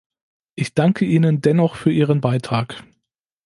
Ich 0.55 0.73
danke 0.73 1.05
Ihnen 1.05 1.41
dennoch 1.41 1.75
für 1.75 1.91
Ihren 1.91 2.21
Beitrag. 2.21 2.83